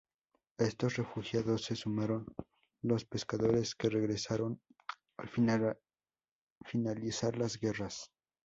[0.57, 2.25] A estos refugiados se sumaron
[2.81, 4.59] los pescadores que regresaron
[5.15, 5.29] al
[6.63, 8.09] finalizar las guerras.